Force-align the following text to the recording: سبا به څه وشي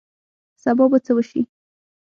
سبا 0.63 0.85
به 0.91 0.97
څه 1.05 1.11
وشي 1.17 1.41